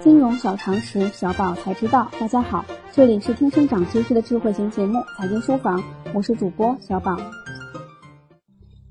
[0.00, 2.08] 金融小常识，小宝才知道。
[2.20, 5.76] 大家好，这里是天生长知识的智慧型节目《财经书房》，
[6.14, 7.16] 我是主播小宝。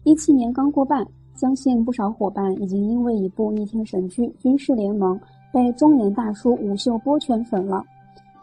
[0.04, 5.18] 一七年刚过半，相信不少伙伴已经因为一部逆天神剧《军事联盟》
[5.54, 7.82] 被中年大叔吴秀波圈粉了。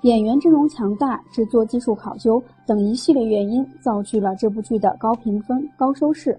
[0.00, 6.38] 演员阵容强大、制作技术考究等一系列原因，造就了这部剧的高评分、高收视，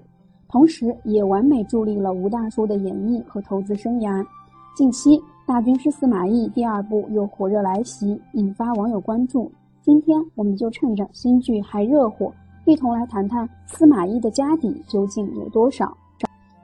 [0.49, 4.25] 同时也完美助力了吴大叔的演艺和投资生涯。
[4.75, 9.49] 近期，《大军师司马懿》第二部又火热来袭，引发网友关注。
[9.81, 12.29] 今天，我们就趁着新剧还热火，
[12.65, 15.95] 一同来谈谈司马懿的家底究竟有多少。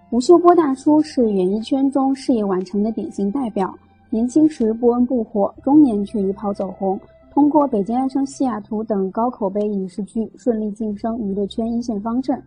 [0.09, 3.73] 吴秀波大叔是演艺圈中事业晚成的典型代表。
[4.09, 6.99] 年轻时不温不火，中年却一炮走红，
[7.33, 12.37] 通过《北京爱上西雅图》等高口碑影视剧顺利晋升娱乐圈一线方阵。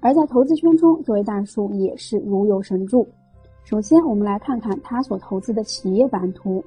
[0.00, 3.06] 而在投资圈中，这位大叔也是如有神助。
[3.64, 6.62] 首先，我们来看看他所投资的企业版图。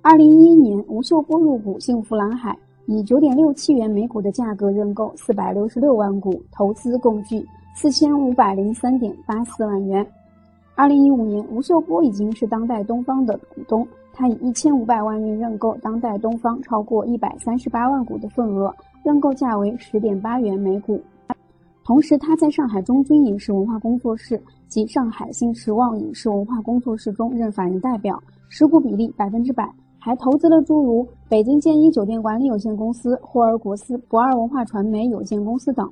[0.00, 2.56] 二零一一年，吴秀波入股幸福蓝海，
[2.86, 10.06] 以九点六七元每股的价格认购四百六十六万股，投资共计四千五百零三点八四万元。
[10.74, 21.02] 二零一五年，吴秀波已经是当代东方的股东，他以一千五百万元认购当代东方超过一百三十八万股的份额，认购价为十点八元每股。
[21.84, 35.90] 同时，他在上海中军影视文化工作室及上海新时望影视文化工作室中任法人代表，持股比例百分之百，还投资了诸如北京建一酒店管理有限公司、霍尔果斯不二文化传媒有限公司等。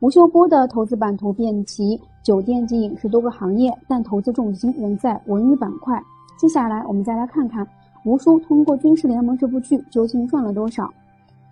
[0.00, 6.00] 吴秀波的投资版图遍及酒店及影视多个行业，但投资重心仍在文娱板块。
[6.38, 7.66] 接下来，我们再来看看
[8.04, 10.88] 吴叔通过《军事联盟》这部剧究竟赚了多少。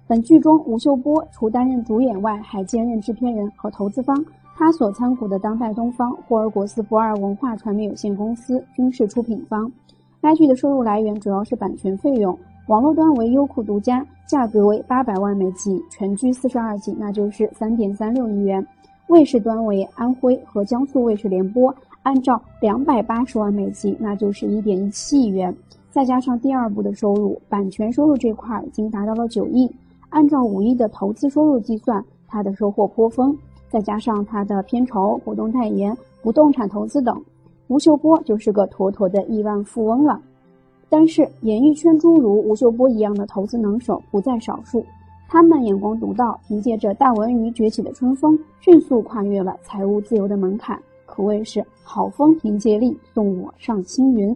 [0.09, 4.25] 本剧中，吴秀波除担任主演外，还兼任制片人和投资方。
[4.55, 9.71] 他所参股的当代东方、霍尔果斯不二文化传媒有限公司均是出品方。
[10.23, 12.39] 该剧的收入来源主要是版权费用。
[12.69, 18.65] 网络端为优酷独家，价格为八百万美金，全剧四十二集，那就是三点三六亿元。
[19.09, 21.75] 卫视端为安徽和江苏卫视联播，
[22.05, 25.53] 按照两百八十万美金，那就是一点一七亿元。
[25.91, 29.69] 再加上第二部的收入，版权收入这块已经达到了九亿。
[30.17, 33.37] 按照五亿的投资收入计算，他的收获颇丰。
[33.69, 37.23] 再加上他的片酬、活动代言、不动产投资等，
[37.69, 40.19] 吴秀波就是个妥妥的亿万富翁了。
[40.89, 44.83] 但是，演艺圈诸如吴秀波一样的投资能手不在少数，
[45.29, 54.35] 他们眼光独到，凭借着大文娱崛起的春风，迅速跨越了财务自由的门槛，可谓是好风凭借力，送我上青云。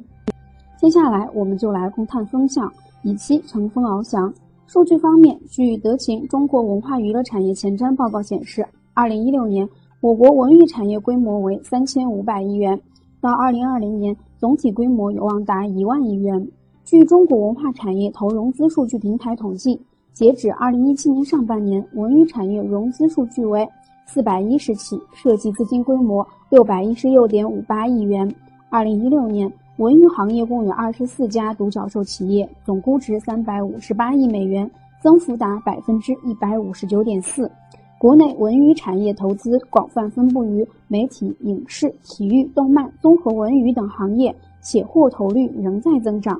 [0.76, 2.70] 接下来，我们就来共探风向，
[3.02, 4.30] 以期乘风翱翔。
[4.72, 8.64] 数据方面，据德勤中国文化娱乐产业前瞻报告显示，
[8.94, 9.68] 二零一六年
[10.00, 12.80] 我国文娱产业规模为三千五百亿元，
[13.20, 14.16] 到二零二零年。
[14.38, 16.48] 总体规模有望达一万亿元。
[16.84, 19.78] 据中国文化产业投融资数据平台统计，
[20.12, 23.68] 截止二零一七年上半年，文娱产业融资数据为
[24.06, 28.32] 四百一十起，涉及资金规模六百一十六点五八亿元。
[28.70, 34.70] 二零一六年，文娱行业共有二十四家独角兽企业，总估值三百五十八亿美元，
[35.02, 37.50] 增幅达百分之一百五十九点四。
[37.98, 46.38] 国内文娱产业投资广泛分布于媒体、影视、体育、动漫、综合文娱等行业，且获投率仍在增长。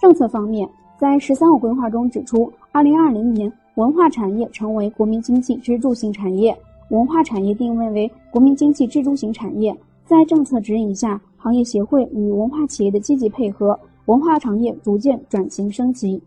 [0.00, 6.56] 政策方面，在“十三五”规划中指出，二零二零年文化产业成为国民经济支柱型产业，
[6.90, 9.76] 文化产业定位为国民经济支柱型产业。
[10.04, 16.20] 在政策指引下，行业协会与文化企业的积极配合，文化产业逐渐转型升级。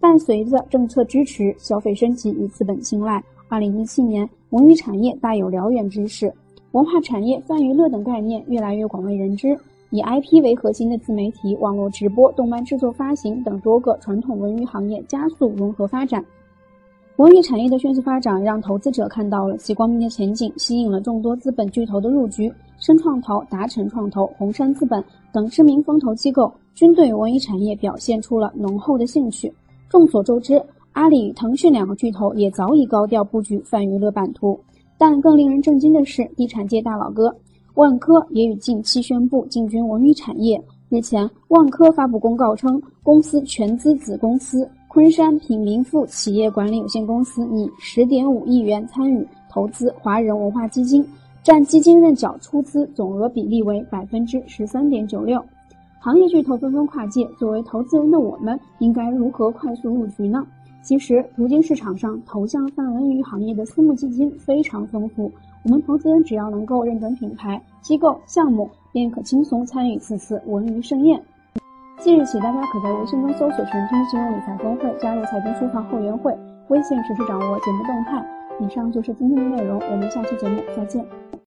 [0.00, 3.22] 伴随着政策支持、消费升级与资本青睐。
[3.48, 6.32] 二零一七年，文娱产业大有燎原之势，
[6.72, 9.58] 文化产业泛娱乐等概念越来越广为人知。
[9.90, 16.22] 以 IP 为核心的自媒体、网络直播、动漫制作发行等多个传统文娱行业加速融合发展。
[17.18, 22.52] 文娱产业的迅速发展，让投资者看到了其光明的前景，吸引了众多资本巨头的入局。
[22.78, 29.52] 深创投、达成创投、红杉资本等知名风投机构均对文娱产业表现出了浓厚的兴趣。
[29.88, 30.62] 众所周知。
[30.92, 34.58] 阿里与腾讯两个巨头也早已高调布局泛娱乐版图，
[34.96, 37.34] 但更令人震惊的是，地产界大佬哥
[37.74, 40.60] 万科也于近期宣布进军文娱产业。
[40.88, 51.06] 日前，万科发布公告称，公司全资子公司昆山品民富企业管理有限公司拟十点五亿元参与投资华人文化基金，
[51.42, 55.44] 占基金认缴出资总额比例为百分之十三点九六。
[56.00, 60.42] 行业巨头纷纷跨界，作为投资人的我们，应该如何快速入局呢？
[60.82, 65.30] 其实，如今市场上投向泛文娱行业的私募基金非常丰富，
[65.64, 71.22] 我们投资人只要能够认准品牌、机构、项目，便可轻松参与此次文娱盛宴。
[71.98, 76.36] 即日起，大家可在微信中搜索“全拼金融理财峰会”，加入财经书房后援会，
[76.68, 78.24] 微信实时掌握节目动态。
[78.60, 81.04] 以上就是今天的内容，我们下期节目再见。